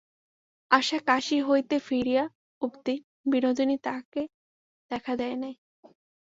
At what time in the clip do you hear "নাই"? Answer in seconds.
5.35-5.53